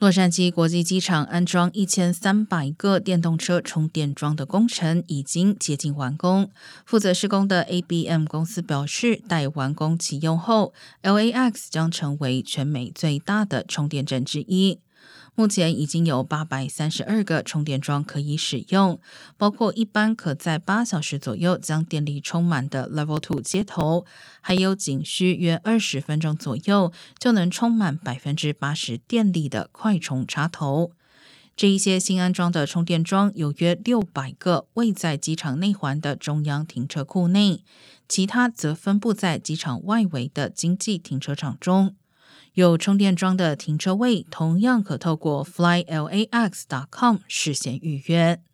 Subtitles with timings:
[0.00, 6.50] 洛杉矶国际机场安装一千三百个电动车充电桩的工程已经接近完工。
[6.86, 10.72] 负责施工的 ABM 公司表示，待完工启用后
[11.02, 14.78] ，LAX 将成为全美最大的充电站之一。
[15.40, 19.00] 目前已经有八百三十二个充电桩可以使用，
[19.38, 24.04] 包括一般可在八小时左右将电力充满的 Level Two 接头，
[24.42, 30.92] 还有仅需约二十分钟左右就能充满百分之八十电力的快充插头。
[31.56, 37.64] 这一些新安装的充电桩有约六百个位在机场内环的中央停车库内，
[38.06, 41.96] 其他则分布在机场外围的经济停车场中。
[42.54, 48.49] 有充电桩的停车位同样可透过 flylax.com 事先预约。